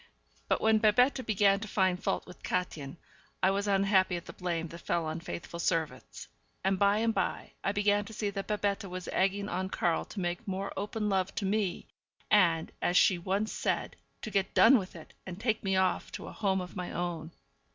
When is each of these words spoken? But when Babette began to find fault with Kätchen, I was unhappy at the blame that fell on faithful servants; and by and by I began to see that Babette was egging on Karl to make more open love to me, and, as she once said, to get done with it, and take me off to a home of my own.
But 0.47 0.61
when 0.61 0.79
Babette 0.79 1.23
began 1.27 1.59
to 1.59 1.67
find 1.67 2.01
fault 2.01 2.25
with 2.25 2.41
Kätchen, 2.41 2.97
I 3.43 3.51
was 3.51 3.67
unhappy 3.67 4.15
at 4.15 4.25
the 4.25 4.33
blame 4.33 4.67
that 4.69 4.79
fell 4.79 5.05
on 5.05 5.19
faithful 5.19 5.59
servants; 5.59 6.27
and 6.63 6.79
by 6.79 6.97
and 6.97 7.13
by 7.13 7.51
I 7.63 7.71
began 7.71 8.03
to 8.05 8.13
see 8.13 8.31
that 8.31 8.47
Babette 8.47 8.85
was 8.85 9.07
egging 9.09 9.47
on 9.47 9.69
Karl 9.69 10.05
to 10.05 10.19
make 10.19 10.47
more 10.47 10.73
open 10.75 11.07
love 11.07 11.35
to 11.35 11.45
me, 11.45 11.85
and, 12.31 12.71
as 12.81 12.97
she 12.97 13.19
once 13.19 13.53
said, 13.53 13.95
to 14.23 14.31
get 14.31 14.55
done 14.55 14.79
with 14.79 14.95
it, 14.95 15.13
and 15.27 15.39
take 15.39 15.63
me 15.63 15.75
off 15.75 16.11
to 16.13 16.25
a 16.25 16.31
home 16.33 16.61
of 16.61 16.75
my 16.75 16.91
own. 16.91 17.29